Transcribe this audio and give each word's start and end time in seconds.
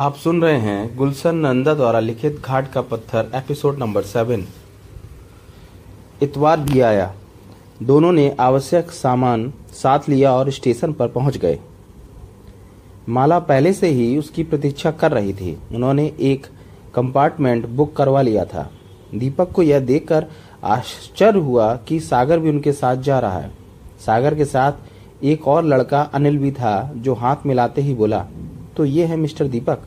आप 0.00 0.14
सुन 0.14 0.40
रहे 0.42 0.56
हैं 0.56 0.96
गुलशन 0.96 1.36
नंदा 1.36 1.72
द्वारा 1.74 2.00
लिखित 2.00 2.40
घाट 2.44 2.70
का 2.72 2.80
पत्थर 2.80 3.30
एपिसोड 3.34 3.78
नंबर 3.78 4.02
सेवन 4.02 4.44
इतवार 6.22 6.60
भी 6.60 6.80
आया। 6.80 7.12
दोनों 7.82 8.12
ने 8.12 8.36
आवश्यक 8.40 8.90
सामान 8.90 9.52
साथ 9.72 10.08
लिया 10.08 10.32
और 10.32 10.50
स्टेशन 10.50 10.92
पर 10.92 11.08
पहुँच 11.08 11.36
गए। 11.36 11.58
माला 13.08 13.38
पहले 13.38 13.72
से 13.72 13.88
ही 13.88 14.16
उसकी 14.18 14.42
प्रतीक्षा 14.42 14.90
कर 14.90 15.12
रही 15.12 15.32
थी। 15.32 15.56
उन्होंने 15.74 16.06
एक 16.20 16.46
कंपार्टमेंट 16.94 17.66
बुक 17.66 17.94
करवा 17.96 18.22
लिया 18.22 18.44
था। 18.44 18.70
दीपक 19.14 19.52
को 19.52 19.62
यह 19.62 19.80
देखकर 19.80 20.26
आश्चर्य 20.64 21.40
हुआ 21.40 21.74
कि 21.88 22.00
सागर 22.00 22.38
भी 22.38 22.48
उनके 22.48 22.72
साथ 22.72 22.96
जा 23.02 23.18
रहा 23.18 23.38
है। 23.38 23.52
सागर 24.06 24.34
के 24.34 24.44
साथ 24.44 25.24
एक 25.24 25.48
और 25.48 25.64
लड़का 25.64 26.02
अनिल 26.02 26.38
भी 26.38 26.52
था, 26.52 26.92
जो 26.96 27.14
हाथ 27.14 27.46
मिलाते 27.46 27.82
ही 27.82 27.94
बोला 27.94 28.26
तो 28.76 28.84
ये 28.84 29.04
है 29.04 29.16
मिस्टर 29.16 29.48
दीपक? 29.48 29.78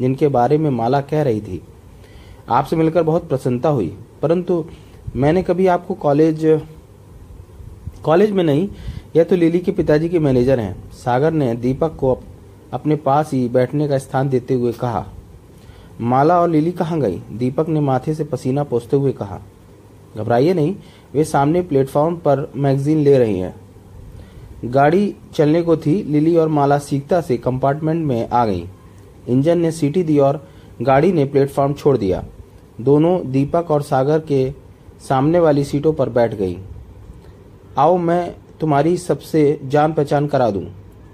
जिनके 0.00 0.28
बारे 0.28 0.58
में 0.58 0.70
माला 0.70 1.00
कह 1.00 1.22
रही 1.22 1.40
थी। 1.40 1.60
आपसे 2.48 2.76
मिलकर 2.76 3.02
बहुत 3.02 3.28
प्रसन्नता 3.28 3.68
हुई, 3.68 3.96
परंतु 4.22 4.64
मैंने 5.16 5.42
कभी 5.42 5.66
आपको 5.66 5.94
कॉलेज 5.96 6.44
कॉलेज 8.04 8.30
में 8.30 8.42
नहीं, 8.44 8.68
यह 9.16 9.24
तो 9.24 9.36
लिली 9.36 9.58
के 9.58 9.72
पिताजी 9.72 10.08
के 10.08 10.18
मैनेजर 10.18 10.60
हैं। 10.60 10.90
सागर 10.94 11.32
ने 11.32 11.54
दीपक 11.54 11.96
को 11.96 12.18
अपने 12.72 12.96
पास 12.96 13.32
ही 13.32 13.48
बैठने 13.48 13.88
का 13.88 13.98
स्थान 13.98 14.28
देते 14.28 14.54
हुए 14.54 14.72
कहा, 14.72 15.04
माला 16.00 16.40
और 16.40 16.50
लिली 16.50 16.72
कहाँ 16.72 17.00
गई? 17.00 17.18
दीपक 17.32 17.68
ने 17.68 17.80
माथे 17.80 18.14
से 18.14 18.24
पसीना 18.24 18.64
पोसते 18.64 18.96
हुए 18.96 19.12
कहा, 19.12 19.40
घबराइए 20.16 20.54
नहीं, 20.54 20.74
वे 21.14 21.24
सामने 21.24 21.62
प्लेटफॉर्म 21.62 22.16
पर 22.16 22.50
मैगजीन 22.56 22.98
ले 22.98 23.16
रही 23.18 23.38
हैं। 23.38 23.54
गाड़ी 24.64 25.14
चलने 25.34 25.62
को 25.62 25.76
थी, 25.76 26.02
लिली 26.02 26.36
और 26.36 26.48
माला 26.48 26.78
सीखता 26.78 27.20
से 27.20 27.36
कंपार्टमेंट 27.38 28.04
में 28.06 28.28
आ 28.28 28.44
गई। 28.46 28.64
इंजन 29.28 29.58
ने 29.58 29.70
सीटी 29.72 30.02
दी 30.02 30.18
और 30.18 30.48
गाड़ी 30.82 31.12
ने 31.12 31.24
प्लेटफॉर्म 31.24 31.72
छोड़ 31.72 31.96
दिया। 31.96 32.24
दोनों 32.80 33.30
दीपक 33.30 33.70
और 33.70 33.82
सागर 33.82 34.18
के 34.18 34.52
सामने 35.08 35.38
वाली 35.38 35.64
सीटों 35.64 35.92
पर 35.92 36.08
बैठ 36.08 36.34
गई। 36.34 36.58
आओ, 37.78 37.96
मैं 37.96 38.34
तुम्हारी 38.60 38.96
सबसे 38.96 39.60
जान 39.64 39.92
पहचान 39.92 40.26
करा 40.26 40.50
दूँ। 40.50 40.66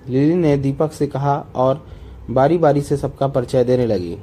लिली 0.08 0.34
ने 0.34 0.56
दीपक 0.56 0.92
से 0.92 1.06
कहा 1.06 1.46
और 1.54 1.86
बारी 2.30 2.58
बारी 2.58 2.80
से 2.80 2.96
सबका 2.96 3.28
परिचय 3.28 3.64
देने 3.64 3.86
लगी। 3.86 4.18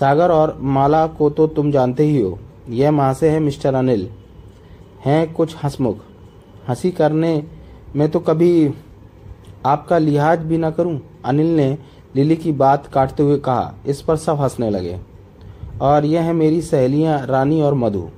सागर 0.00 0.30
और 0.30 0.58
माला 0.60 1.06
को 1.06 1.30
तो 1.30 1.46
तुम 1.46 1.72
जानते 1.72 2.04
ही 2.04 2.20
हो। 2.20 2.38
यह 2.68 2.90
माँ 2.90 3.14
से 3.14 3.30
है 3.30 3.40
मिस्टर 3.40 3.74
अनिल। 3.74 4.08
हैं 5.04 5.32
कुछ 5.32 5.56
हंसमुख। 5.64 5.98
हँसी 6.68 6.90
करने 6.90 7.44
में 7.96 8.10
तो 8.10 8.20
कभी 8.20 8.70
आपका 9.66 9.98
लिहाज 9.98 10.38
भी 10.38 10.58
ना 10.58 10.70
करूँ? 10.70 11.00
अनिल 11.24 11.46
ने 11.46 11.78
लिली 12.16 12.36
की 12.36 12.52
बात 12.52 12.86
काटते 12.86 13.22
हुए 13.22 13.38
कहा, 13.38 13.74
इस 13.86 14.00
पर 14.02 14.16
सब 14.16 14.40
हंसने 14.40 14.70
लगे। 14.70 14.98
और 15.80 16.04
यह 16.04 16.22
है 16.22 16.32
मेरी 16.32 16.60
सहेलियाँ, 16.62 17.26
रानी 17.26 17.60
और 17.62 17.74
मधु। 17.74 18.08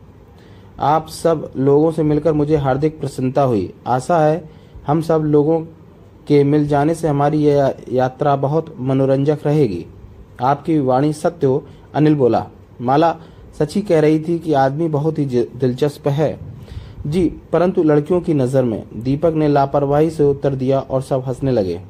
आप 0.80 1.08
सब 1.08 1.50
लोगों 1.56 1.90
से 1.92 2.02
मिलकर 2.02 2.32
मुझे 2.32 2.56
हार्दिक 2.56 2.98
प्रसन्नता 3.00 3.42
हुई। 3.42 3.72
आशा 3.86 4.18
है 4.18 4.50
हम 4.86 5.00
सब 5.00 5.22
लोगों 5.24 5.60
के 6.28 6.42
मिल 6.44 6.66
जाने 6.68 6.94
से 6.94 7.08
हमारी 7.08 7.42
यह 7.42 7.74
यात्रा 7.92 8.36
बहुत 8.36 8.74
मनोरंजक 8.80 9.46
रहेगी। 9.46 9.84
आपकी 10.42 10.78
वाणी 10.78 11.12
सत्य 11.12 11.46
हो, 11.46 11.64
अनिल 11.94 12.14
बोला। 12.14 12.46
माला 12.80 13.14
सची 13.58 13.82
कह 13.82 14.00
रही 14.00 14.18
थी 14.18 14.38
कि 14.38 14.52
आदमी 14.52 14.88
बहुत 14.88 15.18
ही 15.18 15.24
दिलचस्प 15.24 16.08
है। 16.08 16.38
जी, 17.06 17.24
परंतु 17.52 17.82
लड़कियों 17.82 18.20
की 18.20 18.34
नज़र 18.34 18.64
में 18.64 18.84
दीपक 18.96 19.32
ने 19.34 19.48
लापरवाही 19.48 20.10
से 20.10 20.24
उत्तर 20.24 20.54
दिया 20.54 20.80
और 20.80 21.02
सब 21.02 21.22
हंसने 21.26 21.50
लगे। 21.50 21.80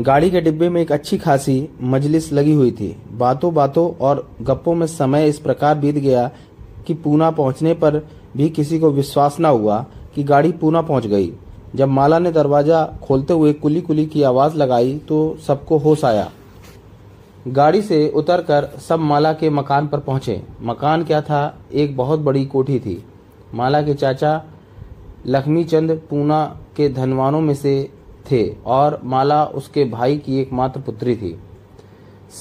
गाड़ी 0.00 0.30
के 0.30 0.40
डिब्बे 0.40 0.68
में 0.68 0.80
एक 0.80 0.90
अच्छी 0.92 1.16
खासी 1.18 1.68
मजलिस 1.82 2.32
लगी 2.32 2.52
हुई 2.52 2.70
थी। 2.70 2.96
बातों 3.12 3.52
बातों 3.54 3.90
और 4.00 4.26
गप्पों 4.42 4.74
में 4.74 4.86
समय 4.86 5.28
इस 5.28 5.38
प्रकार 5.38 5.78
बीत 5.78 5.94
गया 5.94 6.30
कि 6.86 6.94
पूना 6.94 7.30
पहुँचने 7.30 7.72
पर 7.74 7.96
भी 8.36 8.48
किसी 8.50 8.78
को 8.78 8.90
विश्वास 8.90 9.36
न 9.40 9.44
हुआ 9.44 9.84
कि 10.14 10.24
गाड़ी 10.24 10.52
पूना 10.52 10.82
पहुँच 10.82 11.06
गई। 11.06 11.32
जब 11.74 11.88
माला 11.88 12.18
ने 12.18 12.32
दरवाज़ा 12.32 12.84
खोलते 13.02 13.32
हुए 13.32 13.52
कुली 13.52 13.80
कुली 13.80 14.06
की 14.06 14.22
आवाज़ 14.22 14.56
लगाई 14.56 14.94
तो 14.98 15.36
सबको 15.46 15.78
होश 15.78 16.04
आया। 16.04 16.30
गाड़ी 17.48 17.82
से 17.82 18.08
उतरकर 18.10 18.70
सब 18.78 19.00
माला 19.00 19.32
के 19.32 19.50
मकान 19.50 19.86
पर 19.88 19.98
पहुँचे। 19.98 20.42
मकान 20.62 21.04
क्या 21.04 21.20
था? 21.20 21.58
एक 21.72 21.96
बहुत 21.96 22.20
बड़ी 22.20 22.44
कोठी 22.44 22.78
थी। 22.80 23.02
माला 23.54 23.82
के 23.82 23.94
चाचा 23.94 24.42
लक्ष्मी 25.26 25.64
चंद 25.64 26.00
पूना 26.10 26.44
के 26.76 26.88
धनवानों 26.88 27.40
में 27.40 27.54
से 27.54 27.88
थे 28.30 28.44
और 28.66 29.00
माला 29.04 29.44
उसके 29.44 29.84
भाई 29.84 30.16
की 30.18 30.38
एकमात्र 30.40 30.80
पुत्री 30.80 31.16
थी। 31.16 31.38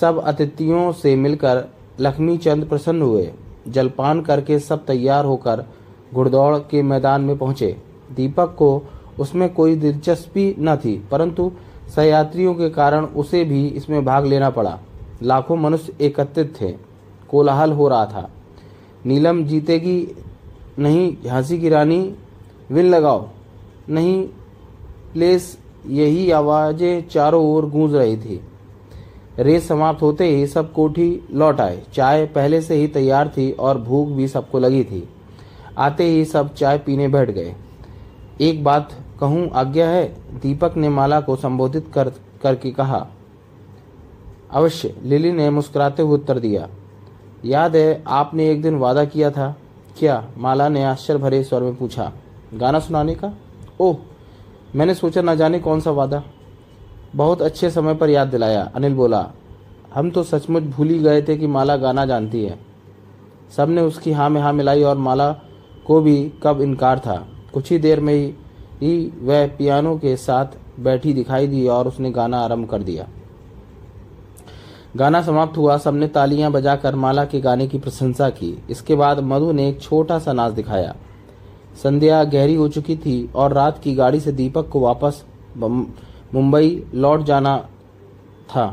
सब 0.01 0.21
अतिथियों 0.23 0.91
से 0.91 1.15
मिलकर 1.15 1.63
लक्ष्मी 1.99 2.37
चंद 2.37 2.67
प्रसन्न 2.69 3.01
हुए। 3.01 3.31
जलपान 3.67 4.21
करके 4.21 4.59
सब 4.59 4.85
तैयार 4.85 5.25
होकर 5.25 5.65
घुड़दौड़ 6.13 6.55
के 6.71 6.81
मैदान 6.81 7.21
में 7.21 7.37
पहुँचे। 7.37 7.75
दीपक 8.15 8.55
को 8.55 8.81
उसमें 9.19 9.53
कोई 9.53 9.75
दिलचस्पी 9.75 10.55
न 10.59 10.75
थी, 10.75 10.97
परंतु 11.11 11.51
सहयात्रियों 11.95 12.53
के 12.55 12.69
कारण 12.69 13.05
उसे 13.05 13.43
भी 13.43 13.67
इसमें 13.67 14.03
भाग 14.05 14.25
लेना 14.25 14.49
पड़ा। 14.49 14.79
लाखों 15.23 15.55
मनुष्य 15.55 15.93
एकत्रित 16.01 16.53
थे। 16.61 16.71
कोलाहल 17.29 17.71
हो 17.71 17.87
रहा 17.87 18.05
था। 18.05 18.29
नीलम 19.05 19.43
जीतेगी 19.45 20.07
नहीं, 20.79 21.15
झांसी 21.23 21.59
की 21.59 21.69
रानी, 21.69 22.15
विल 22.71 22.85
लगाओ। 22.85 23.27
नहीं 23.89 24.23
प्लेस 25.13 25.57
यही 25.87 26.29
आवाज़ें 26.31 27.07
चारों 27.07 27.43
ओर 27.45 27.65
गूंज 27.65 27.95
रही 27.95 28.17
थी। 28.17 28.41
रेस 29.39 29.67
समाप्त 29.67 30.01
होते 30.01 30.27
ही 30.27 30.45
सब 30.47 30.71
कोठी 30.73 31.07
लौट 31.31 31.61
आए। 31.61 31.81
चाय 31.93 32.25
पहले 32.25 32.61
से 32.61 32.75
ही 32.75 32.87
तैयार 32.87 33.27
थी 33.27 33.51
और 33.51 33.77
भूख 33.77 34.09
भी 34.09 34.27
सबको 34.27 34.59
लगी 34.59 34.83
थी। 34.83 35.07
आते 35.77 36.03
ही 36.03 36.23
सब 36.25 36.53
चाय 36.53 36.77
पीने 36.77 37.07
बैठ 37.07 37.29
गए। 37.29 37.55
एक 38.41 38.63
बात 38.63 38.93
कहूँ, 39.19 39.49
आज्ञा 39.49 39.87
है? 39.87 40.05
दीपक 40.33 40.77
ने 40.77 40.89
माला 40.89 41.19
को 41.21 41.35
संबोधित 41.35 41.91
कर, 41.93 42.11
करके 42.41 42.71
कहा, 42.71 43.05
अवश्य। 44.51 44.93
लिली 45.03 45.31
ने 45.31 45.49
मुस्कुराते 45.49 46.03
हुए 46.03 46.13
उत्तर 46.13 46.39
दिया, 46.39 46.67
याद 47.45 47.75
है, 47.75 48.03
आपने 48.07 48.49
एक 48.51 48.61
दिन 48.61 48.75
वादा 48.75 49.05
किया 49.05 49.31
था? 49.31 49.55
क्या? 49.97 50.23
माला 50.37 50.67
ने 50.69 50.83
आश्चर्य 50.83 51.19
भरे 51.19 51.43
स्वर 51.43 51.61
में 51.61 51.75
पूछा, 51.75 52.11
गाना 52.53 52.79
सुनाने 52.79 53.15
का? 53.15 53.33
ओह 53.79 53.97
मैंने 54.75 54.93
सोचा 54.93 55.21
ना 55.21 55.35
जाने 55.35 55.59
कौन 55.59 55.79
सा 55.79 55.91
वादा। 55.91 56.23
बहुत 57.15 57.41
अच्छे 57.41 57.69
समय 57.69 57.95
पर 57.95 58.09
याद 58.09 58.27
दिलाया। 58.27 58.61
अनिल 58.75 58.93
बोला, 58.93 59.25
हम 59.95 60.09
तो 60.11 60.23
सचमुच 60.23 60.63
भूल 60.63 60.87
ही 60.87 60.99
गए 60.99 61.21
थे 61.21 61.37
कि 61.37 61.47
माला 61.47 61.75
गाना 61.77 62.05
जानती 62.05 62.43
है। 62.43 62.57
सबने 63.57 63.81
उसकी 63.81 64.11
हाँ 64.11 64.29
में 64.29 64.41
हाँ 64.41 64.53
मिलाई 64.53 64.83
और 64.83 64.97
माला 64.97 65.31
को 65.87 66.01
भी 66.01 66.33
कब 66.43 66.61
इनकार 66.61 66.99
था। 66.99 67.15
कुछ 67.53 67.71
ही 67.71 67.77
देर 67.77 67.99
में 67.99 68.13
ही 68.81 69.11
वह 69.21 69.47
पियानो 69.47 69.95
के 69.97 70.15
साथ 70.17 70.57
बैठी 70.79 71.13
दिखाई 71.13 71.47
दी 71.47 71.67
और 71.67 71.87
उसने 71.87 72.11
गाना 72.11 72.39
आरंभ 72.39 72.69
कर 72.69 72.83
दिया। 72.83 73.07
गाना 74.97 75.21
समाप्त 75.21 75.57
हुआ। 75.57 75.77
सबने 75.77 76.07
तालियाँ 76.07 76.51
बजाकर 76.51 76.95
माला 76.95 77.25
के 77.25 77.39
गाने 77.41 77.67
की 77.67 77.79
प्रशंसा 77.79 78.29
की। 78.29 78.63
इसके 78.69 78.95
बाद 78.95 79.19
मधु 79.19 79.51
ने 79.51 79.69
एक 79.69 79.81
छोटा 79.81 80.19
सा 80.19 80.33
नाच 80.33 80.51
दिखाया। 80.51 80.95
संध्या 81.83 82.23
गहरी 82.23 82.55
हो 82.55 82.67
चुकी 82.67 82.95
थी 82.95 83.29
और 83.35 83.53
रात 83.53 83.79
की 83.79 83.93
गाड़ी 83.95 84.19
से 84.19 84.31
दीपक 84.31 84.69
को 84.69 84.79
वापस 84.79 85.23
मुंबई 85.57 86.83
लौट 86.93 87.23
जाना 87.23 87.57
था। 88.49 88.65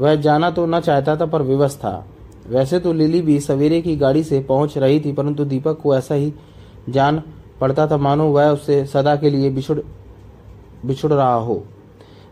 वह 0.00 0.14
जाना 0.16 0.50
तो 0.50 0.66
न 0.66 0.80
चाहता 0.80 1.16
था, 1.16 1.26
पर 1.26 1.42
विवश 1.42 1.74
था। 1.74 2.06
वैसे 2.48 2.78
तो 2.80 2.92
लिली 2.92 3.20
भी 3.20 3.38
सवेरे 3.40 3.80
की 3.82 3.96
गाड़ी 3.96 4.22
से 4.24 4.40
पहुँच 4.40 4.76
रही 4.78 5.00
थी, 5.00 5.12
परंतु 5.12 5.44
दीपक 5.44 5.80
को 5.80 5.94
ऐसा 5.96 6.14
ही 6.14 6.32
जान 6.88 7.22
पड़ता 7.60 7.86
था, 7.86 7.96
मानो 7.96 8.28
वह 8.28 8.48
उससे 8.48 8.84
सदा 8.86 9.16
के 9.16 9.30
लिए 9.30 9.50
बिछुड़ 9.50 9.80
बिछुड़ 10.86 11.12
रहा 11.12 11.34
हो। 11.34 11.62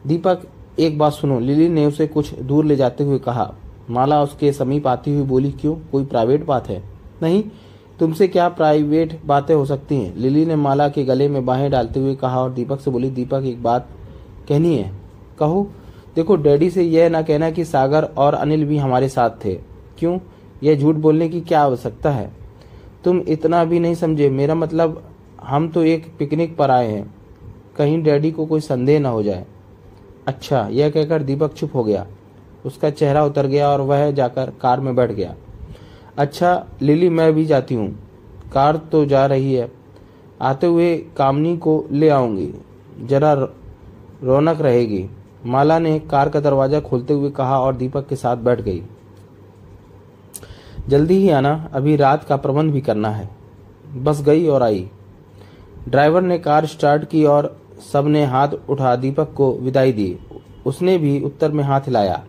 दीपक, 0.07 0.43
एक 0.79 0.99
बात 0.99 1.13
सुनो, 1.13 1.39
लिली 1.41 1.69
ने 1.69 1.87
उसे 1.87 2.07
कुछ 2.07 2.35
दूर 2.35 2.65
ले 2.65 2.77
जाते 2.77 3.05
हुए 3.05 3.19
कहा, 3.19 3.53
माला 3.91 4.23
उसके 4.23 4.53
समीप 4.53 4.87
आती 4.87 5.15
हुई 5.15 5.23
बोली, 5.23 5.51
क्यों? 5.53 5.75
कोई 5.93 6.05
प्राइवेट 6.05 6.45
बात 6.47 6.69
है? 6.69 6.83
नहीं 7.23 7.43
तुमसे 8.00 8.29
क्या 8.29 8.49
प्राइवेट 8.49 9.20
बातें 9.26 9.55
हो 9.55 9.64
सकती 9.64 9.97
हैं? 9.97 10.17
लिली 10.17 10.47
ने 10.47 10.56
माला 10.56 10.88
के 10.88 11.05
गले 11.05 11.29
में 11.29 11.47
बाहें 11.47 11.70
डालते 11.70 12.00
हुए 12.00 12.14
कहा 12.14 12.43
और 12.43 12.52
दीपक 12.52 12.81
से 12.81 12.91
बोली, 12.91 13.11
दीपक, 13.11 13.43
एक 13.44 13.62
बात 13.62 13.88
कहनी 14.49 14.76
है। 14.76 14.93
कहो। 15.38 15.70
देखो, 16.17 16.37
डैडी 16.37 16.70
से 16.70 16.82
यह 16.82 17.08
ना 17.08 17.23
कहना 17.23 17.50
कि 17.50 17.64
सागर 17.64 18.05
और 18.05 18.35
अनिल 18.35 18.64
भी 18.64 18.79
हमारे 18.79 19.08
साथ 19.08 19.31
थे। 19.44 19.55
क्यों? 19.99 20.19
यह 20.62 20.79
झूठ 20.79 20.94
बोलने 20.94 21.29
की 21.29 21.41
क्या 21.41 21.62
आवश्यकता 21.62 22.11
है? 22.11 22.31
तुम 23.05 23.23
इतना 23.29 23.64
भी 23.64 23.81
नहीं 23.81 23.94
समझे। 23.94 24.31
मेरा 24.31 24.55
मतलब 24.55 25.02
हम 25.44 25.69
तो 25.69 25.82
एक 25.82 26.12
पिकनिक 26.19 26.56
पर 26.56 26.70
आए 26.70 26.88
हैं। 26.88 27.14
कहीं 27.76 28.02
डैडी 28.02 28.31
को 28.31 28.47
कोई 28.47 28.61
संदेह 28.61 29.00
न 29.00 29.06
हो 29.06 29.23
जाए। 29.23 29.47
अच्छा 30.26 30.69
यह 30.70 30.91
कहकर 30.91 31.23
दीपक 31.23 31.52
चुप 31.52 31.70
हो 31.75 31.85
गया। 31.85 32.06
उसका 32.67 32.91
चेहरा 32.91 33.25
उतर 33.25 33.47
गया 33.47 33.69
और 33.69 33.81
वह 33.81 34.11
जाकर 34.11 34.52
कार 34.61 34.81
में 34.81 34.97
बैठ 34.97 35.11
गया। 35.12 35.35
अच्छा 36.21 36.67
लिली, 36.83 37.09
मैं 37.09 37.33
भी 37.33 37.45
जाती 37.45 37.75
हूँ। 37.75 37.89
कार 38.53 38.77
तो 38.77 39.05
जा 39.05 39.27
रही 39.27 39.55
है। 39.55 39.71
आते 40.41 40.67
हुए 40.67 40.97
कामनी 41.17 41.57
को 41.57 41.85
ले 41.91 42.09
आऊँगी। 42.09 42.53
जरा 43.03 43.33
रौनक 44.23 44.61
रहेगी। 44.61 45.11
माला 45.47 45.79
ने 45.79 45.99
कार 45.99 46.29
का 46.29 46.41
दरवाज़ा 46.41 46.81
खोलते 46.81 47.15
हुए 47.15 47.31
कहा 47.31 47.61
और 47.61 47.77
दीपक 47.77 48.07
के 48.09 48.17
साथ 48.17 48.37
बैठ 48.37 48.61
गई। 48.61 48.83
जल्दी 50.89 51.15
ही 51.15 51.31
आना, 51.31 51.71
अभी 51.73 51.97
रात 51.97 52.25
का 52.25 52.37
प्रबंध 52.37 52.73
भी 52.73 52.81
करना 52.81 53.11
है। 53.11 53.29
बस 53.97 54.23
गई 54.23 54.47
और 54.47 54.63
आई। 54.63 54.91
ड्राइवर 55.89 56.23
ने 56.23 56.39
कार 56.39 56.67
स्टार्ट 56.67 57.05
की 57.05 57.25
और 57.25 57.57
सबने 57.93 58.25
हाथ 58.25 58.49
उठा 58.69 58.97
दीपक 58.97 59.33
को 59.33 59.53
विदाई 59.53 59.93
दी। 59.93 60.19
उसने 60.67 60.99
भी 60.99 61.21
उत्तर 61.21 61.53
में 61.53 61.65
हाथ 61.65 61.81
हिलाया। 61.81 62.23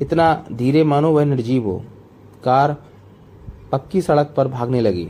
इतना 0.00 0.44
धीरे 0.52 0.84
मानो 0.84 1.12
वह 1.12 1.24
निर्जीव 1.24 1.64
हो। 1.64 1.82
कार 2.44 2.76
पक्की 3.72 4.00
सड़क 4.00 4.34
पर 4.36 4.48
भागने 4.48 4.80
लगी। 4.80 5.08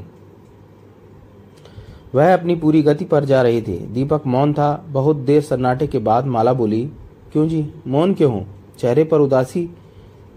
वह 2.15 2.35
अपनी 2.35 2.55
पूरी 2.55 2.83
गति 2.83 3.05
पर 3.05 3.25
जा 3.25 3.43
रही 3.43 3.63
थी। 3.63 3.79
दीपक 3.79 4.27
मौन 4.27 4.53
था। 4.53 4.85
बहुत 4.89 5.17
देर 5.17 5.43
सन्नाटे 5.43 5.87
के 5.87 5.99
बाद 5.99 6.27
माला 6.27 6.53
बोली, 6.53 6.91
क्यों 7.33 7.49
जी? 7.49 7.75
मौन 7.87 8.15
क्यों 8.15 8.33
हो? 8.33 8.45
चेहरे 8.79 9.05
पर 9.05 9.21
उदासी 9.21 9.69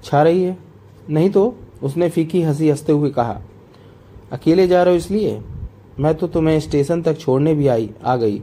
छा 0.03 0.23
रही 0.23 0.43
है। 0.43 0.57
नहीं 1.09 1.29
तो? 1.29 1.55
उसने 1.83 2.09
फीकी 2.09 2.41
हँसी 2.41 2.69
हँसते 2.69 2.91
हुए 2.91 3.09
कहा, 3.09 3.41
अकेले 4.31 4.67
जा 4.67 4.83
रहे 4.83 4.93
हो 4.93 4.97
इसलिए? 4.97 5.41
मैं 5.99 6.15
तो 6.15 6.27
तुम्हें 6.27 6.59
स्टेशन 6.59 7.01
तक 7.01 7.17
छोड़ने 7.17 7.53
भी 7.53 7.67
आई, 7.67 7.89
आ 8.05 8.15
गई। 8.15 8.41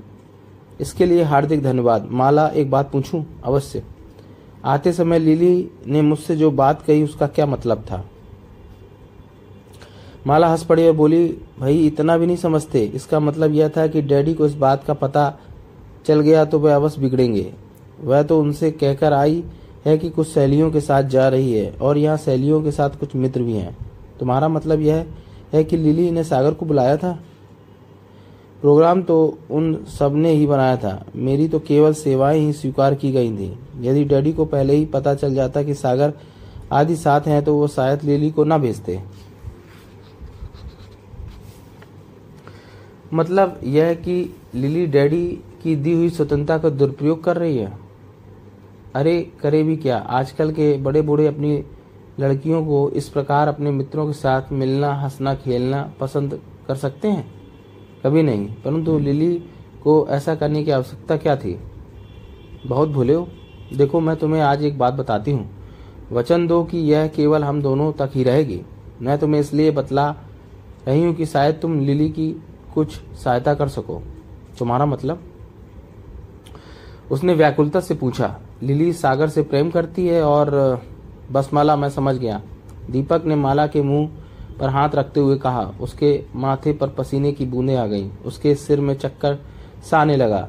इसके 0.81 1.07
लिए 1.07 1.23
हार्दिक 1.23 1.63
धन्यवाद। 1.63 2.09
माला, 2.11 2.49
एक 2.49 2.71
बात 2.71 2.91
पूछूँ? 2.91 3.41
अवश्य। 3.45 3.83
आते 4.65 4.93
समय 4.93 5.19
लिली 5.19 5.71
ने 5.87 6.03
मुझसे 6.03 6.37
जो 6.37 6.51
बात 6.51 6.83
कही, 6.83 7.03
उसका 7.03 7.27
क्या 7.27 7.47
मतलब 7.47 7.79
था? 7.79 8.05
माला 10.29 10.49
हंस 10.49 10.63
पड़ी 10.65 10.87
और 10.87 10.93
बोली, 10.93 11.27
भाई, 11.61 11.87
इतना 11.87 12.17
भी 12.19 12.27
नहीं 12.27 12.37
समझते। 12.37 12.83
इसका 12.85 13.21
मतलब 13.21 13.53
यह 13.53 13.69
था 13.69 13.87
कि 13.87 14.03
डैडी 14.03 14.35
को 14.35 14.47
इस 14.47 14.55
बात 14.55 14.85
का 14.85 14.95
पता 14.95 15.33
चल 16.07 16.21
गया 16.21 16.45
तो 16.45 16.59
वह 16.59 16.75
अवश्य 16.75 17.01
बिगड़ेंगे। 17.01 17.53
वह 18.01 18.23
तो 18.23 18.41
उनसे 18.41 18.71
कहकर 18.71 19.13
आई 19.13 19.43
है 19.85 19.97
कि 19.99 20.11
कुछ 20.11 20.29
सहेलियों 20.29 20.71
के 20.71 20.81
साथ 20.81 21.03
जा 21.03 21.29
रही 21.29 21.53
है 21.53 21.71
और 21.73 21.99
यहाँ 21.99 22.17
सहेलियों 22.17 22.63
के 22.63 22.71
साथ 22.71 22.91
कुछ 22.91 23.15
मित्र 23.17 23.43
भी 23.43 23.53
हैं। 23.53 23.77
तुम्हारा 24.21 24.49
मतलब 24.49 24.81
यह 24.81 25.05
है 25.53 25.65
कि 25.65 25.77
लिली 25.77 26.11
ने 26.11 26.25
सागर 26.25 26.55
को 26.55 26.67
बुलाया 26.67 26.97
था? 26.97 27.19
प्रोग्राम 28.61 29.03
तो 29.03 29.39
उन 29.51 29.75
सबने 29.99 30.31
ही 30.31 30.47
बनाया 30.47 30.77
था। 30.77 31.05
मेरी 31.17 31.49
तो 31.49 31.59
केवल 31.59 31.93
सेवाएँ 31.93 32.41
ही 32.41 32.53
स्वीकार 32.53 32.95
की 32.95 33.13
गई 33.13 33.31
थी। 33.31 33.53
यदि 33.81 34.05
डैडी 34.05 34.33
को 34.33 34.45
पहले 34.45 34.75
ही 34.75 34.85
पता 34.85 35.15
चल 35.15 35.35
जाता 35.35 35.63
कि 35.63 35.75
सागर 35.75 36.13
आदि 36.73 36.97
साथ 36.97 37.21
हैं 37.21 37.43
तो 37.45 37.55
वो 37.55 37.69
शायद 37.69 38.03
लिली 38.05 38.31
को 38.31 38.45
ना 38.45 38.59
भेजते। 38.59 39.01
मतलब 43.15 43.61
यह 43.65 43.85
है 43.85 43.95
कि 43.95 44.37
लिली 44.55 44.87
डैडी 44.87 45.41
की 45.63 45.77
दी 45.77 45.93
हुई 45.93 46.09
स्वतंत्रता 46.09 46.59
का 46.59 46.69
दुरुपयोग 46.69 47.25
कर 47.25 47.37
रही 47.37 47.59
है। 47.59 47.79
अरे, 48.95 49.33
करे 49.41 49.63
भी 49.63 49.77
क्या? 49.77 49.99
आजकल 49.99 50.51
के 50.53 50.79
बड़े 50.79 51.03
बूढ़े 51.03 51.27
अपनी 51.27 51.65
लड़कियों 52.21 52.67
को 52.67 52.91
इस 52.91 53.09
प्रकार 53.09 53.49
अपने 53.49 53.71
मित्रों 53.71 54.07
के 54.07 54.13
साथ 54.13 54.43
मिलना, 54.53 54.95
हंसना, 54.95 55.35
खेलना 55.35 55.93
पसंद 56.01 56.41
कर 56.69 56.75
सकते 56.75 57.09
हैं? 57.09 57.31
कभी 58.05 58.23
नहीं। 58.23 58.47
परंतु 58.47 58.99
लिली 58.99 59.45
को 59.83 60.07
ऐसा 60.09 60.35
करने 60.35 60.65
की 60.65 60.71
आवश्यकता 60.71 61.17
क्या 61.17 61.37
थी? 61.37 61.61
बहुत 62.67 62.89
भूले 62.89 63.15
हो। 63.15 63.29
देखो, 63.77 64.01
मैं 64.01 64.17
तुम्हें 64.17 64.43
आज 64.43 64.65
एक 64.65 64.79
बात 64.79 64.95
बताती 64.95 65.31
हूँ। 65.31 65.51
वचन 66.13 66.47
दो 66.47 66.65
कि 66.65 66.79
यह 66.79 67.07
केवल 67.07 67.45
हम 67.45 67.63
दोनों 67.63 67.93
तक 67.93 68.11
ही 68.15 68.23
रहेगी। 68.23 68.63
मैं 69.03 69.19
तुम्हें 69.19 69.41
इसलिए 69.41 69.71
बतला 69.71 70.17
रही 70.89 71.05
हूँ 71.05 71.15
कि 71.15 71.27
शायद 71.27 71.59
तुम 71.63 71.81
लिली 71.81 72.09
की 72.09 72.43
कुछ 72.79 73.01
सहायता 73.17 73.55
कर 73.55 73.69
सको। 73.69 74.03
तुम्हारा 74.59 74.87
मतलब? 74.87 75.23
उसने 77.11 77.35
व्याकुलता 77.35 77.81
से 77.81 77.95
पूछा, 77.95 78.35
लिली 78.63 78.93
सागर 78.93 79.29
से 79.29 79.43
प्रेम 79.43 79.71
करती 79.71 80.07
है 80.07 80.23
और 80.23 80.51
बस 81.33 81.51
माला 81.55 81.77
मैं 81.77 81.89
समझ 81.91 82.17
गया। 82.17 82.41
दीपक 82.91 83.23
ने 83.27 83.37
माला 83.37 83.67
के 83.67 83.83
मुँह 83.83 84.09
पर 84.61 84.69
हाथ 84.69 84.95
रखते 84.95 85.21
हुए 85.21 85.37
कहा, 85.37 85.63
उसके 85.81 86.25
माथे 86.35 86.73
पर 86.73 86.89
पसीने 86.89 87.33
की 87.33 87.47
बूंदें 87.47 87.77
आ 87.77 87.87
गईं। 87.87 88.11
उसके 88.27 88.55
सिर 88.55 88.81
में 88.81 88.95
चक्कर 88.95 89.39
साने 89.91 90.17
लगा। 90.17 90.49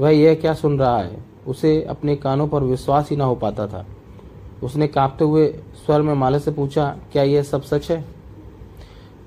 वह 0.00 0.10
यह 0.10 0.34
क्या 0.34 0.54
सुन 0.54 0.78
रहा 0.78 0.98
है? 0.98 1.24
उसे 1.46 1.82
अपने 1.82 2.16
कानों 2.16 2.48
पर 2.48 2.62
विश्वास 2.62 3.10
ही 3.10 3.16
ना 3.16 3.24
हो 3.24 3.34
पाता 3.34 3.66
था। 3.66 3.86
उसने 4.62 4.86
कांपते 4.86 5.24
हुए 5.24 5.46
स्वर 5.86 6.02
में 6.02 6.14
माला 6.14 6.38
से 6.38 6.50
पूछा, 6.50 6.96
क्या 7.12 7.22
यह 7.22 7.42
सब 7.42 7.62
सच 7.62 7.90
है? 7.90 8.04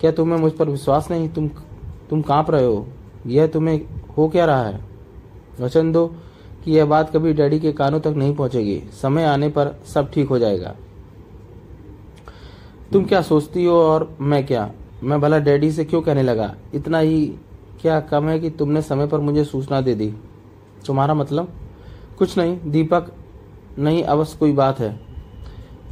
क्या 0.02 0.12
तुम्हें 0.12 0.40
मुझ 0.40 0.52
पर 0.52 0.70
विश्वास 0.70 1.12
नहीं? 1.12 1.30
तुम 1.30 1.50
तुम 2.10 2.22
काँप 2.22 2.52
रहे 2.52 2.66
हो? 2.66 2.88
यह 3.28 3.48
तुम्हें 3.48 3.82
हो 4.18 4.28
क्या 4.28 4.46
रहा 4.46 4.64
है? 4.64 4.86
वचन 5.60 5.92
दो 5.92 6.16
कि 6.64 6.72
यह 6.72 6.86
बात 6.86 7.14
कभी 7.14 7.34
डैडी 7.34 7.60
के 7.60 7.72
कानों 7.72 8.00
तक 8.00 8.08
नहीं 8.08 8.36
पहुंचेगी। 8.36 8.84
समय 9.02 9.24
आने 9.24 9.50
पर 9.50 9.80
सब 9.86 10.12
ठीक 10.12 10.30
हो 10.30 10.40
जाएगा। 10.40 10.76
तुम 12.94 13.06
क्या 13.06 13.22
सोचती 13.22 13.66
हो 13.66 13.76
और 13.76 14.18
मैं 14.22 14.46
क्या? 14.46 14.72
मैं 15.04 15.22
भला 15.22 15.40
डैडी 15.40 15.72
से 15.72 15.86
क्यों 15.86 16.02
कहने 16.02 16.24
लगा? 16.24 16.56
इतना 16.74 17.00
ही 17.00 17.34
क्या 17.82 18.00
कम 18.00 18.30
है 18.30 18.40
कि 18.40 18.50
तुमने 18.50 18.82
समय 18.82 19.08
पर 19.08 19.20
मुझे 19.20 19.44
सूचना 19.44 19.82
दे 19.82 19.96
दी? 19.96 20.14
तुम्हारा 20.88 21.14
मतलब? 21.14 21.50
कुछ 22.18 22.38
नहीं, 22.38 22.72
दीपक 22.72 23.12
नहीं, 23.80 24.04
अवश्य 24.04 24.38
कोई 24.40 24.52
बात 24.52 24.80
है। 24.80 25.00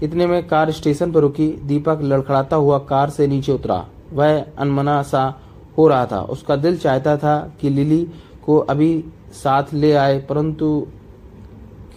इतने 0.03 0.27
में 0.27 0.47
कार 0.47 0.71
स्टेशन 0.71 1.11
पर 1.11 1.19
रुकी। 1.19 1.51
दीपक 1.51 1.99
लड़खड़ाता 2.01 2.55
हुआ 2.55 2.77
कार 2.77 3.09
से 3.09 3.27
नीचे 3.27 3.51
उतरा। 3.51 3.87
वह 4.13 4.45
अनमना 4.57 5.03
सा 5.03 5.42
हो 5.77 5.87
रहा 5.87 6.05
था। 6.05 6.21
उसका 6.21 6.55
दिल 6.55 6.77
चाहता 6.77 7.17
था 7.17 7.37
कि 7.61 7.69
लिली 7.69 8.07
को 8.45 8.57
अभी 8.59 9.03
साथ 9.33 9.73
ले 9.73 9.93
आए, 9.93 10.19
परंतु 10.19 10.87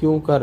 क्यों 0.01 0.19
कर? 0.21 0.43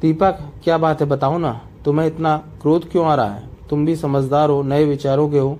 दीपक, 0.00 0.38
क्या 0.64 0.78
बात 0.78 1.00
है 1.00 1.06
बताओ 1.08 1.38
ना, 1.38 1.60
तुम्हें 1.84 2.06
इतना 2.06 2.36
क्रोध 2.62 2.90
क्यों 2.90 3.06
आ 3.06 3.14
रहा 3.14 3.34
है? 3.34 3.48
तुम 3.70 3.84
भी 3.86 3.96
समझदार 3.96 4.50
हो, 4.50 4.62
नए 4.62 4.84
विचारों 4.84 5.28
के 5.30 5.38
हो। 5.38 5.58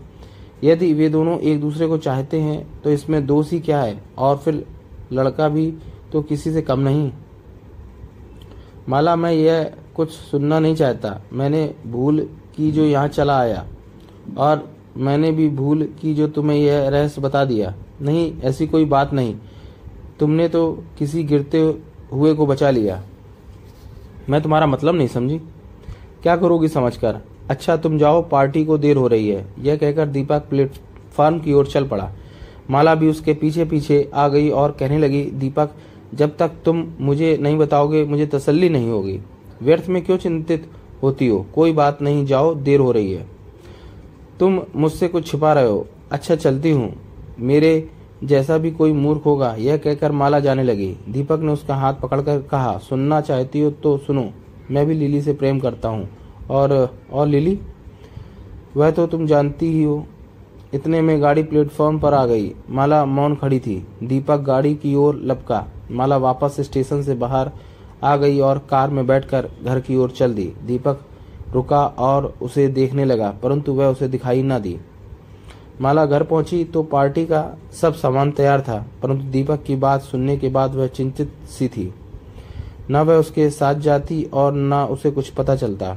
यदि 0.64 0.92
वे 0.94 1.08
दोनों 1.08 1.38
एक 1.38 1.60
दूसरे 1.60 1.86
को 1.86 1.98
चाहते 1.98 2.40
हैं 2.40 2.80
तो 2.82 2.90
इसमें 2.90 3.26
दोष 3.26 3.50
ही 3.50 3.60
क्या 3.60 3.80
है? 3.82 4.02
और 4.18 4.36
फिर 4.36 4.66
लड़का 5.12 5.48
भी 5.48 5.72
तो 6.12 6.22
किसी 6.22 6.52
से 6.52 6.62
कम 6.62 6.80
नहीं। 6.80 7.10
माला, 8.88 9.16
मैं 9.16 9.32
यह 9.32 9.72
कुछ 9.94 10.10
सुनना 10.10 10.58
नहीं 10.58 10.74
चाहता। 10.74 11.20
मैंने 11.32 11.74
भूल 11.86 12.20
की 12.56 12.70
जो 12.72 12.84
यहाँ 12.84 13.08
चला 13.08 13.38
आया। 13.38 13.64
और 14.38 14.75
मैंने 14.96 15.32
भी 15.32 15.48
भूल 15.48 15.88
की 16.00 16.14
जो 16.14 16.28
तुम्हें 16.28 16.58
यह 16.58 16.88
रहस्य 16.88 17.20
बता 17.20 17.44
दिया। 17.44 17.74
नहीं, 18.02 18.40
ऐसी 18.40 18.66
कोई 18.66 18.84
बात 18.84 19.12
नहीं। 19.12 19.34
तुमने 20.20 20.48
तो 20.48 20.84
किसी 20.98 21.24
गिरते 21.24 21.74
हुए 22.12 22.34
को 22.34 22.46
बचा 22.46 22.70
लिया। 22.70 23.02
मैं 24.28 24.42
तुम्हारा 24.42 24.66
मतलब 24.66 24.94
नहीं 24.94 25.08
समझी। 25.08 25.38
क्या 26.22 26.36
करोगी 26.36 26.68
समझकर? 26.68 27.18
अच्छा 27.50 27.76
तुम 27.76 27.98
जाओ, 27.98 28.28
पार्टी 28.28 28.64
को 28.64 28.78
देर 28.78 28.96
हो 28.96 29.08
रही 29.08 29.28
है। 29.28 29.46
यह 29.58 29.76
कहकर 29.76 30.06
दीपक 30.06 30.38
प्लेटफार्म 30.50 31.38
की 31.38 31.52
ओर 31.52 31.66
चल 31.66 31.86
पड़ा। 31.86 32.12
माला 32.70 32.94
भी 32.94 33.08
उसके 33.08 33.34
पीछे 33.34 33.64
पीछे 33.64 34.10
आ 34.14 34.28
गई 34.28 34.50
और 34.50 34.70
कहने 34.70 34.98
लगी, 34.98 35.22
दीपक, 35.24 35.70
जब 36.14 36.36
तक 36.36 36.50
तुम 36.64 36.92
मुझे 37.00 37.38
नहीं 37.40 37.58
बताओगे, 37.58 38.04
मुझे 38.04 38.26
तसल्ली 38.26 38.68
नहीं 38.68 38.90
होगी। 38.90 39.20
व्यर्थ 39.62 39.88
में 39.88 40.04
क्यों 40.04 40.16
चिंतित 40.16 40.70
होती 41.02 41.26
हो? 41.26 41.46
कोई 41.54 41.72
बात 41.72 42.02
नहीं, 42.02 42.26
जाओ, 42.26 42.54
देर 42.54 42.80
हो 42.80 42.92
रही 42.92 43.12
है। 43.12 43.35
तुम 44.40 44.60
मुझसे 44.76 45.08
कुछ 45.08 45.26
छिपा 45.26 45.52
रहे 45.52 45.68
हो। 45.68 45.86
अच्छा 46.12 46.34
चलती 46.36 46.70
हूँ। 46.70 46.92
मेरे 47.38 47.90
जैसा 48.24 48.58
भी 48.58 48.70
कोई 48.70 48.92
मूर्ख 48.92 49.24
होगा, 49.26 49.54
यह 49.54 49.76
कहकर 49.76 50.12
माला 50.12 50.40
जाने 50.40 50.62
लगी। 50.62 50.96
दीपक 51.08 51.40
ने 51.40 51.52
उसका 51.52 51.74
हाथ 51.74 51.94
पकड़कर 51.94 52.42
कहा, 52.42 52.76
सुनना 52.78 53.20
चाहती 53.20 53.60
हो 53.60 53.70
तो 53.70 53.96
सुनो। 53.98 54.30
मैं 54.70 54.86
भी 54.86 54.94
लिली 54.94 55.22
से 55.22 55.32
प्रेम 55.32 55.60
करता 55.60 55.88
हूँ। 55.88 56.08
और 56.50 56.72
और 57.12 57.26
लिली? 57.26 57.58
वह 58.76 58.90
तो 58.90 59.06
तुम 59.06 59.26
जानती 59.26 59.72
ही 59.72 59.82
हो। 59.82 60.06
इतने 60.74 61.00
में 61.00 61.20
गाड़ी 61.22 61.42
प्लेटफॉर्म 61.42 61.98
पर 61.98 62.14
आ 62.14 62.24
गई। 62.26 62.52
माला 62.70 63.04
मौन 63.04 63.34
खड़ी 63.34 63.58
थी। 63.60 63.86
दीपक 64.02 64.40
गाड़ी 64.40 64.74
की 64.74 64.94
ओर 64.94 65.20
लपका। 65.24 65.64
माला 65.90 66.16
वापस 66.16 66.56
स्टेशन 66.60 67.02
से 67.02 67.14
बाहर 67.14 67.50
आ 68.04 68.16
गई 68.16 68.40
और 68.40 68.58
कार 68.70 68.90
में 68.90 69.06
बैठकर 69.06 69.48
घर 69.64 69.80
की 69.80 69.96
ओर 69.96 70.10
चल 70.10 70.34
दी। 70.34 70.52
दीपक 70.64 71.00
रुका 71.56 71.84
और 71.86 72.34
उसे 72.42 72.66
देखने 72.68 73.04
लगा, 73.04 73.30
परंतु 73.42 73.72
वह 73.72 73.86
उसे 73.86 74.08
दिखाई 74.08 74.42
न 74.42 74.58
दी। 74.58 74.78
माला 75.80 76.04
घर 76.06 76.22
पहुँची 76.22 76.64
तो 76.64 76.82
पार्टी 76.82 77.24
का 77.26 77.44
सब 77.72 77.94
सामान 77.94 78.30
तैयार 78.30 78.60
था, 78.60 78.84
परंतु 79.02 79.24
दीपक 79.24 79.62
की 79.62 79.76
बात 79.76 80.02
सुनने 80.02 80.36
के 80.36 80.48
बाद 80.48 80.74
वह 80.74 80.86
चिंतित 80.86 81.32
सी 81.48 81.68
थी। 81.68 81.92
न 82.90 82.96
वह 82.96 83.16
उसके 83.16 83.48
साथ 83.50 83.74
जाती 83.80 84.22
और 84.34 84.54
न 84.54 84.74
उसे 84.90 85.10
कुछ 85.10 85.30
पता 85.30 85.56
चलता। 85.56 85.96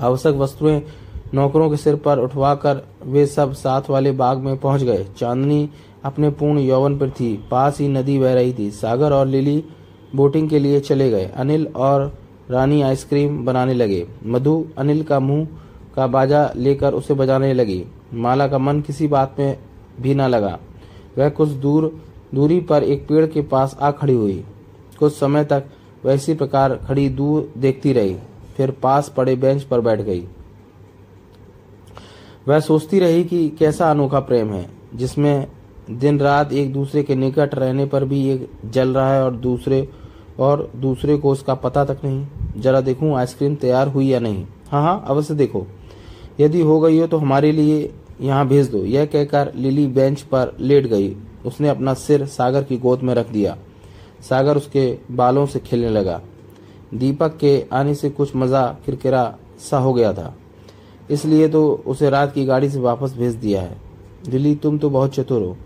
आवश्यक 0.00 0.34
वस्तुएँ 0.34 0.80
नौकरों 1.34 1.68
के 1.70 1.76
सिर 1.76 1.96
पर 1.96 2.18
उठवाकर 2.18 2.82
वे 3.04 3.26
सब 3.26 3.52
साथ 3.52 3.90
वाले 3.90 4.12
बाग 4.12 4.38
में 4.38 4.56
पहुँच 4.56 4.82
गए। 4.82 5.04
चांदनी 5.18 5.68
अपने 6.04 6.30
पूर्ण 6.30 6.58
यौवन 6.58 6.98
पर 6.98 7.10
थी, 7.10 7.34
पास 7.50 7.80
ही 7.80 7.88
नदी 7.88 8.18
बह 8.18 8.34
रही 8.34 8.52
थी। 8.52 8.70
सागर 8.70 9.12
और 9.12 9.26
लिली 9.26 9.64
बोटिंग 10.14 10.48
के 10.50 10.58
लिए 10.58 10.80
चले 10.80 11.10
गए। 11.10 11.26
अनिल 11.26 11.66
और 11.66 12.12
रानी 12.50 12.80
आइसक्रीम 12.82 13.44
बनाने 13.44 13.74
लगे। 13.74 14.06
मधु, 14.26 14.66
अनिल 14.78 15.02
का 15.02 15.20
मुँह 15.20 15.46
का 15.96 16.06
बाजा 16.06 16.52
लेकर 16.56 16.94
उसे 16.94 17.14
बजाने 17.14 17.52
लगी। 17.54 17.84
माला 18.14 18.46
का 18.48 18.58
मन 18.58 18.80
किसी 18.80 19.08
बात 19.08 19.36
में 19.38 19.58
भी 20.00 20.14
न 20.14 20.22
लगा। 20.22 20.58
वह 21.18 21.28
कुछ 21.28 21.48
दूर, 21.48 22.00
दूरी 22.34 22.60
पर 22.60 22.82
एक 22.82 23.06
पेड़ 23.08 23.26
के 23.26 23.42
पास 23.42 23.76
आ 23.80 23.90
खड़ी 23.90 24.14
हुई। 24.14 24.44
कुछ 24.98 25.12
समय 25.12 25.44
तक 25.44 25.64
वैसी 26.04 26.34
प्रकार 26.34 26.74
खड़ी 26.76 27.08
दूर 27.08 27.52
देखती 27.58 27.92
रही, 27.92 28.16
फिर 28.56 28.70
पास 28.70 29.12
पड़े 29.16 29.36
बेंच 29.36 29.62
पर 29.62 29.80
बैठ 29.80 30.00
गई। 30.00 30.26
वह 32.48 32.60
सोचती 32.60 32.98
रही 32.98 33.24
कि 33.24 33.48
कैसा 33.48 33.90
अनोखा 33.90 34.20
प्रेम 34.20 34.52
है, 34.52 34.68
जिसमें 34.94 35.46
दिन 35.90 36.20
रात 36.20 36.52
एक 36.52 36.72
दूसरे 36.72 37.02
के 37.02 37.14
निकट 37.14 37.54
रहने 37.54 37.86
पर 37.86 38.04
भी 38.04 38.28
एक 38.30 38.50
जल 38.64 38.88
रहा 38.88 39.14
है 39.14 39.24
और 39.24 39.36
दूसरे 39.36 39.88
और 40.40 40.70
दूसरे 40.76 41.16
को 41.16 41.30
उसका 41.32 41.54
पता 41.54 41.84
तक 41.84 42.04
नहीं। 42.04 42.60
जरा 42.60 42.80
देखूँ 42.80 43.14
आइसक्रीम 43.16 43.54
तैयार 43.54 43.88
हुई 43.88 44.06
या 44.06 44.20
नहीं। 44.20 44.44
हाँ 44.70 44.82
हाँ 44.82 45.02
अवश्य 45.06 45.34
देखो। 45.34 45.66
यदि 46.40 46.60
हो 46.60 46.78
गई 46.80 46.98
हो 46.98 47.06
तो 47.06 47.18
हमारे 47.18 47.52
लिए 47.52 47.92
यहाँ 48.20 48.46
भेज 48.48 48.70
दो। 48.70 48.84
यह 48.84 49.04
कहकर 49.04 49.52
लिली 49.54 49.86
बेंच 49.86 50.20
पर 50.22 50.56
लेट 50.60 50.86
गई। 50.86 51.14
उसने 51.46 51.68
अपना 51.68 51.94
सिर 51.94 52.26
सागर 52.26 52.64
की 52.64 52.78
गोद 52.78 53.02
में 53.02 53.14
रख 53.14 53.30
दिया। 53.30 53.56
सागर 54.20 54.56
उसके 54.56 54.98
बालों 55.10 55.46
से 55.46 55.58
खेलने 55.58 55.88
लगा। 55.88 56.20
दीपक 56.94 57.36
के 57.36 57.64
आने 57.72 57.94
से 57.94 58.10
कुछ 58.10 58.34
मज़ा 58.36 58.66
किरकिरा 58.86 59.34
सा 59.60 59.78
हो 59.78 59.92
गया 59.92 60.12
था। 60.12 60.34
इसलिए 61.10 61.48
तो 61.48 61.82
उसे 61.86 62.10
रात 62.10 62.32
की 62.32 62.44
गाड़ी 62.44 62.68
से 62.70 62.80
वापस 62.80 63.14
भेज 63.16 63.34
दिया 63.34 63.62
है। 63.62 63.80
लिली, 64.28 64.54
तुम 64.54 64.78
तो 64.78 64.90
बहुत 64.90 65.14
चतुर 65.14 65.42
हो। 65.42 65.56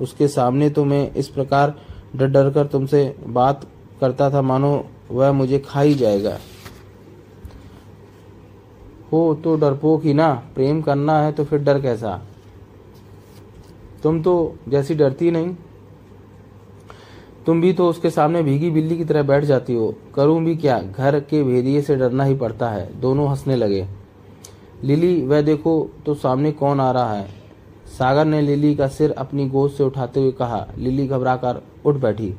उसके 0.00 0.28
सामने 0.28 0.68
तो 0.70 0.84
मैं 0.84 1.12
इस 1.12 1.28
प्रकार 1.28 1.74
डर 2.16 2.26
डर 2.26 2.50
कर 2.50 2.66
तुमसे 2.66 3.14
बात 3.26 3.66
करता 4.00 4.30
था, 4.30 4.42
मानो 4.42 4.84
वह 5.10 5.32
मुझे 5.32 5.58
खा 5.58 5.80
ही 5.80 5.94
जाएगा। 5.94 6.38
हो 9.12 9.34
तो 9.34 9.56
डरपोक 9.56 10.04
ही 10.04 10.14
ना, 10.14 10.34
प्रेम 10.54 10.82
करना 10.82 11.18
है 11.18 11.32
तो 11.32 11.44
फिर 11.44 11.58
डर 11.58 11.80
कैसा? 11.80 12.22
तुम 14.02 14.22
तो 14.22 14.54
जैसी 14.68 14.94
डरती 14.94 15.30
नहीं। 15.30 15.56
तुम 17.46 17.60
भी 17.60 17.72
तो 17.72 17.88
उसके 17.88 18.10
सामने 18.10 18.42
भीगी 18.42 18.70
बिल्ली 18.70 18.96
की 18.96 19.04
तरह 19.04 19.22
बैठ 19.22 19.44
जाती 19.44 19.74
हो। 19.74 19.94
करूँ 20.14 20.44
भी 20.44 20.56
क्या? 20.56 20.78
घर 20.78 21.20
के 21.20 21.42
भेदिए 21.42 21.82
से 21.82 21.96
डरना 21.96 22.24
ही 22.24 22.34
पड़ता 22.34 22.68
है। 22.70 23.00
दोनों 23.00 23.28
हंसने 23.28 23.56
लगे। 23.56 23.86
लिली, 24.84 25.26
वह 25.26 25.42
देखो 25.42 25.90
तो 26.06 26.14
सामने 26.14 26.52
कौन 26.52 26.80
आ 26.80 26.90
रहा 26.90 27.14
है। 27.14 27.28
सागर 27.86 28.24
ने 28.24 28.40
लिली 28.40 28.74
का 28.74 28.88
सिर 28.88 29.10
अपनी 29.10 29.48
गोद 29.48 29.70
से 29.70 29.84
उठाते 29.84 30.20
हुए 30.20 30.32
कहा। 30.32 30.66
लिली 30.78 31.06
घबराकर 31.06 31.62
उठ 31.84 31.94
बैठी। 31.94 32.34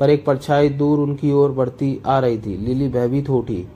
पर 0.00 0.10
एक 0.10 0.24
परछाई 0.24 0.68
दूर 0.68 0.98
उनकी 0.98 1.32
ओर 1.32 1.50
बढ़ती 1.50 1.98
आ 2.06 2.18
रही 2.18 2.38
थी। 2.38 2.56
लिली 2.56 2.88
भयभीत 2.88 3.28
हो 3.28 3.38
उठी। 3.38 3.66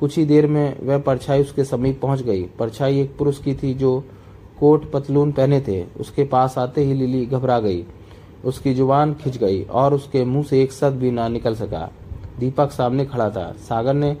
कुछ 0.00 0.16
ही 0.18 0.24
देर 0.24 0.46
में 0.46 0.86
वह 0.86 0.98
परछाई 0.98 1.40
उसके 1.40 1.64
समीप 1.64 2.00
पहुँच 2.00 2.22
गई। 2.22 2.42
परछाई 2.58 3.00
एक 3.00 3.16
पुरुष 3.16 3.38
की 3.38 3.54
थी 3.54 3.74
जो 3.74 4.04
कोट 4.60 4.90
पतलून 4.92 5.32
पहने 5.32 5.60
थे। 5.60 5.82
उसके 6.00 6.24
पास 6.24 6.58
आते 6.58 6.84
ही 6.84 6.94
लिली 6.94 7.24
घबरा 7.26 7.58
गई। 7.60 7.84
उसकी 8.44 8.74
ज़ुबान 8.74 9.14
खिंच 9.14 9.36
गई 9.36 9.62
और 9.62 9.94
उसके 9.94 10.24
मुँह 10.24 10.44
से 10.44 10.62
एक 10.62 10.72
शब्द 10.72 11.00
भी 11.00 11.10
ना 11.10 11.28
निकल 11.28 11.54
सका। 11.54 11.90
दीपक 12.38 12.70
सामने 12.70 13.04
खड़ा 13.04 13.30
था। 13.30 13.52
सागर 13.58 13.94
ने 13.94 14.16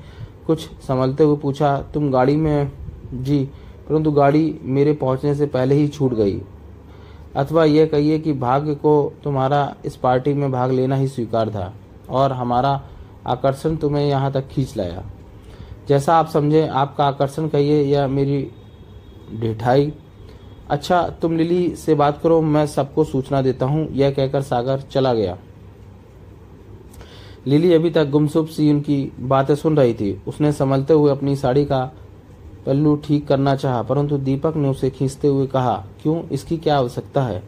कुछ 0.46 0.68
संभलते 0.82 1.24
हुए 1.24 1.36
पूछा, 1.36 1.78
तुम 1.94 2.10
गाड़ी 2.10 2.36
में, 2.36 2.72
जी, 3.14 3.44
परंतु 3.88 4.10
गाड़ी 4.10 4.58
मेरे 4.62 4.92
पहुँचने 4.92 5.34
से 5.34 5.46
पहले 5.46 5.74
ही 5.74 5.88
छूट 5.88 6.14
गई। 6.14 6.40
अथवा 7.38 7.64
यह 7.64 7.86
कहिए 7.86 8.18
कि 8.18 8.32
भाग्य 8.32 8.74
को 8.74 9.12
तुम्हारा 9.24 9.74
इस 9.84 9.96
पार्टी 9.96 10.32
में 10.34 10.50
भाग 10.52 10.70
लेना 10.70 10.96
ही 10.96 11.08
स्वीकार 11.08 11.50
था 11.50 11.72
और 12.10 12.32
हमारा 12.32 12.80
आकर्षण 13.26 13.76
तुम्हें 13.76 14.06
यहाँ 14.06 14.32
तक 14.32 14.48
खींच 14.48 14.76
लाया। 14.76 15.04
जैसा 15.88 16.14
आप 16.14 16.28
समझे, 16.28 16.66
आपका 16.66 17.04
आकर्षण 17.04 17.48
कहिए 17.48 17.82
या 17.82 18.06
मेरी 18.08 18.50
ढिठाई। 19.40 19.92
अच्छा 20.70 21.02
तुम 21.22 21.36
लिली 21.36 21.76
से 21.76 21.94
बात 21.94 22.20
करो, 22.22 22.40
मैं 22.40 22.66
सबको 22.66 23.04
सूचना 23.04 23.42
देता 23.42 23.66
हूँ। 23.66 23.86
यह 23.92 24.10
कहकर 24.10 24.42
सागर 24.42 24.80
चला 24.80 25.14
गया। 25.14 25.36
लिली 27.46 27.72
अभी 27.74 27.90
तक 27.90 28.10
गुमसुप 28.10 28.46
सी 28.46 28.70
उनकी 28.70 29.12
बातें 29.20 29.54
सुन 29.54 29.76
रही 29.76 29.94
थी। 29.94 30.22
उसने 30.28 30.52
संभलते 30.52 30.92
हुए 30.92 31.10
अपनी 31.10 31.36
साड़ी 31.36 31.64
का 31.64 31.90
पल्लू 32.68 32.94
ठीक 32.96 33.26
करना 33.28 33.54
चाहा, 33.56 33.82
परंतु 33.82 34.18
दीपक 34.18 34.56
ने 34.56 34.68
उसे 34.68 34.90
खींचते 34.90 35.28
हुए 35.28 35.46
कहा, 35.46 35.84
क्यों? 36.02 36.22
इसकी 36.28 36.56
क्या 36.56 36.76
आवश्यकता 36.78 37.22
है? 37.22 37.42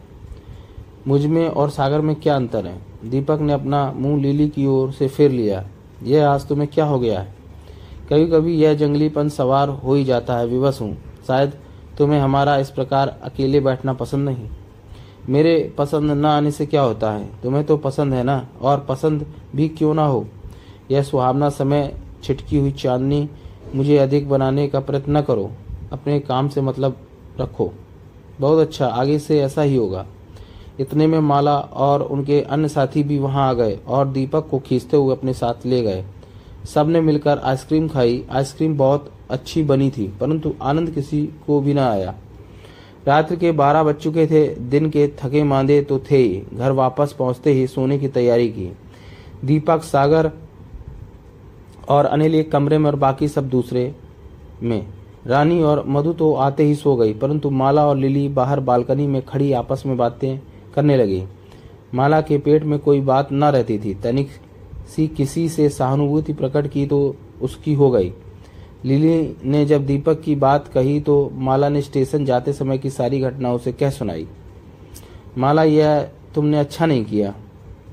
मुझमें 1.07 1.49
और 1.49 1.69
सागर 1.69 2.01
में 2.01 2.15
क्या 2.15 2.35
अंतर 2.35 2.65
है? 2.65 2.81
दीपक 3.05 3.39
ने 3.41 3.53
अपना 3.53 3.91
मुँह 3.91 4.21
लिली 4.21 4.49
की 4.49 4.65
ओर 4.65 4.91
से 4.91 5.07
फेर 5.07 5.31
लिया, 5.31 5.63
यह 6.03 6.29
आज 6.29 6.47
तुम्हें 6.47 6.69
क्या 6.73 6.85
हो 6.85 6.99
गया 6.99 7.19
है? 7.19 7.35
कभी 8.09 8.25
कभी 8.27 8.55
यह 8.55 8.73
जंगलीपन 8.73 9.29
सवार 9.29 9.69
हो 9.69 9.93
ही 9.93 10.03
जाता 10.03 10.37
है, 10.37 10.47
विवश 10.47 10.81
हूँ। 10.81 10.97
शायद 11.27 11.53
तुम्हें 11.97 12.19
हमारा 12.19 12.57
इस 12.57 12.69
प्रकार 12.69 13.19
अकेले 13.23 13.59
बैठना 13.59 13.93
पसंद 13.93 14.29
नहीं। 14.29 14.49
मेरे 15.29 15.73
पसंद 15.77 16.11
न 16.11 16.25
आने 16.25 16.51
से 16.51 16.65
क्या 16.65 16.81
होता 16.81 17.11
है? 17.11 17.29
तुम्हें 17.43 17.63
तो 17.63 17.77
पसंद 17.77 18.13
है 18.13 18.23
ना? 18.23 18.47
और 18.61 18.85
पसंद 18.89 19.25
भी 19.55 19.67
क्यों 19.69 19.93
ना 19.93 20.05
हो? 20.05 20.25
यह 20.91 21.03
सुहावना 21.03 21.49
समय 21.49 21.93
छिटकी 22.23 22.59
हुई 22.59 22.71
चांदनी 22.71 23.29
मुझे 23.75 23.97
अधिक 23.97 24.29
बनाने 24.29 24.67
का 24.67 24.79
प्रयत्न 24.79 25.17
न 25.17 25.21
करो। 25.21 25.49
अपने 25.91 26.19
काम 26.19 26.47
से 26.47 26.61
मतलब 26.61 26.97
रखो। 27.39 27.71
बहुत 28.39 28.59
अच्छा 28.59 28.87
आगे 28.87 29.19
से 29.19 29.39
ऐसा 29.41 29.61
ही 29.61 29.75
होगा। 29.75 30.05
इतने 30.79 31.07
में 31.07 31.19
माला 31.19 31.57
और 31.57 32.01
उनके 32.01 32.41
अन्य 32.41 32.67
साथी 32.67 33.03
भी 33.03 33.17
वहाँ 33.19 33.49
आ 33.49 33.53
गए 33.53 33.77
और 33.87 34.07
दीपक 34.07 34.47
को 34.49 34.59
खींचते 34.59 34.97
हुए 34.97 35.15
अपने 35.15 35.33
साथ 35.33 35.65
ले 35.65 35.81
गए। 35.81 36.03
सबने 36.65 37.01
मिलकर 37.01 37.39
आइसक्रीम 37.39 37.87
खाई। 37.87 38.23
आइसक्रीम 38.31 38.77
बहुत 38.77 39.11
अच्छी 39.29 39.63
बनी 39.63 39.89
थी, 39.89 40.07
परंतु 40.19 40.53
आनंद 40.61 40.89
किसी 40.89 41.25
को 41.47 41.59
भी 41.61 41.73
ना 41.73 41.89
आया। 41.91 42.13
रात्रि 43.07 43.37
के 43.37 43.51
बारह 43.51 43.83
बज 43.83 43.95
चुके 43.95 44.25
थे। 44.27 44.47
दिन 44.55 44.89
के 44.89 45.07
थके 45.19 45.43
मांदे 45.43 45.81
तो 45.81 45.99
थे 46.11 46.27
घर 46.35 46.71
वापस 46.71 47.15
पहुँचते 47.19 47.53
ही 47.53 47.67
सोने 47.67 47.97
की 47.99 48.07
तैयारी 48.07 48.49
की। 48.49 48.71
दीपक, 49.45 49.83
सागर 49.83 50.31
और 51.89 52.05
अनिल 52.05 52.35
एक 52.35 52.51
कमरे 52.51 52.77
में 52.77 52.85
और 52.85 52.95
बाकी 52.95 53.27
सब 53.27 53.49
दूसरे 53.49 53.93
में। 54.63 54.85
रानी 55.27 55.61
और 55.61 55.83
मधु 55.87 56.13
तो 56.13 56.33
आते 56.35 56.63
ही 56.63 56.75
सो 56.75 56.95
गई, 56.95 57.13
परंतु 57.13 57.49
माला 57.49 57.85
और 57.87 57.97
लिली 57.97 58.27
बाहर 58.29 58.59
बालकनी 58.59 59.07
में 59.07 59.21
खड़ी 59.21 59.51
आपस 59.53 59.83
में 59.85 59.95
बातें 59.97 60.39
करने 60.75 60.97
लगी। 60.97 61.23
माला 61.93 62.21
के 62.21 62.37
पेट 62.37 62.63
में 62.63 62.77
कोई 62.79 63.01
बात 63.01 63.31
न 63.31 63.43
रहती 63.45 63.77
थी। 63.79 63.93
तनिक 63.93 64.29
सी 64.89 65.07
किसी 65.07 65.47
से 65.49 65.69
सहानुभूति 65.69 66.33
प्रकट 66.33 66.67
की 66.67 66.85
तो 66.85 67.15
उसकी 67.41 67.73
हो 67.73 67.89
गई। 67.91 68.11
लिली 68.85 69.35
ने 69.45 69.65
जब 69.65 69.85
दीपक 69.85 70.21
की 70.21 70.35
बात 70.35 70.67
कही 70.67 70.99
तो 70.99 71.29
माला 71.33 71.69
ने 71.69 71.81
स्टेशन 71.81 72.25
जाते 72.25 72.53
समय 72.53 72.77
की 72.77 72.89
सारी 72.89 73.19
घटना 73.19 73.53
उसे 73.53 73.71
कह 73.71 73.89
सुनाई। 73.89 74.27
माला, 75.37 75.63
यह 75.63 76.01
तुमने 76.35 76.59
अच्छा 76.59 76.85
नहीं 76.85 77.03
किया, 77.05 77.33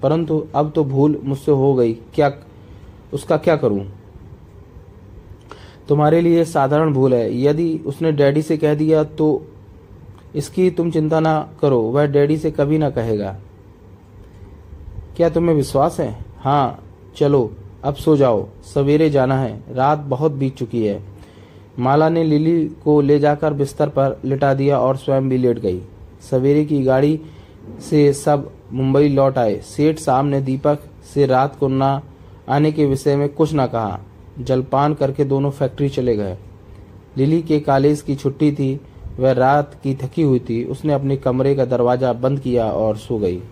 परंतु 0.03 0.45
अब 0.55 0.71
तो 0.71 0.85
भूल 0.85 1.21
मुझसे 1.25 1.53
हो 1.53 1.75
गई। 1.75 1.93
क्या 2.15 2.29
उसका 3.13 3.37
क्या 3.37 3.57
करूँ? 3.57 3.85
तुम्हारे 5.89 6.21
लिए 6.21 6.45
साधारण 6.45 6.93
भूल 6.93 7.15
है। 7.15 7.41
यदि 7.41 7.81
उसने 7.87 8.13
डैडी 8.13 8.43
से 8.43 8.57
कह 8.57 8.75
दिया 8.75 9.05
तो 9.05 9.47
इसकी 10.35 10.71
तुम 10.71 10.91
चिंता 10.91 11.21
ना 11.21 11.51
करो, 11.61 11.81
वह 11.81 12.07
डैडी 12.07 12.37
से 12.37 12.51
कभी 12.51 12.79
ना 12.79 12.91
कहेगा। 12.91 13.37
क्या 15.17 15.29
तुम्हें 15.29 15.55
विश्वास 15.57 16.01
है? 16.01 16.19
हाँ 16.39 16.85
चलो, 17.17 17.51
अब 17.85 17.95
सो 17.95 18.17
जाओ। 18.17 18.47
सवेरे 18.65 19.09
जाना 19.11 19.39
है। 19.41 19.63
रात 19.71 19.99
बहुत 19.99 20.33
बीत 20.33 20.57
चुकी 20.57 20.85
है। 20.87 21.03
माला 21.79 22.09
ने 22.09 22.25
लिली 22.25 22.65
को 22.85 23.01
ले 23.01 23.19
जाकर 23.19 23.53
बिस्तर 23.53 23.89
पर 23.89 24.21
लिटा 24.25 24.53
दिया 24.55 24.79
और 24.79 24.97
स्वयं 24.97 25.29
भी 25.29 25.39
लेट 25.39 25.59
गई। 25.59 25.81
सवेरे 26.31 26.65
की 26.65 26.83
गाड़ी 26.83 27.21
से 27.81 28.13
सब 28.13 28.51
मुंबई 28.73 29.09
लौट 29.09 29.39
आए। 29.39 29.57
सेठ 29.59 29.99
साहब 29.99 30.27
ने 30.27 30.41
दीपक 30.41 30.79
से 31.15 31.27
रात 31.27 31.57
को 31.57 31.69
ना 31.69 32.01
आने 32.49 32.73
के 32.73 32.87
विषय 32.87 33.17
में 33.17 33.29
कुछ 33.29 33.51
न 33.55 33.67
कहा। 33.67 34.01
जलपान 34.39 34.95
करके 34.95 35.25
दोनों 35.25 35.51
फैक्ट्री 35.51 35.89
चले 35.89 36.17
गए। 36.17 36.37
लिली 37.17 37.43
के 37.43 37.61
कॉलेज 37.61 38.03
की 38.03 38.15
छुट्टी 38.15 38.53
थी, 38.53 38.81
वह 39.19 39.33
रात 39.33 39.75
की 39.83 39.95
थकी 39.95 40.23
हुई 40.23 40.39
थी, 40.39 40.65
उसने 40.65 40.93
अपने 40.93 41.17
कमरे 41.17 41.55
का 41.55 41.65
दरवाज़ा 41.65 42.13
बंद 42.13 42.41
किया 42.41 42.71
और 42.71 42.97
सो 42.97 43.19
गई। 43.19 43.43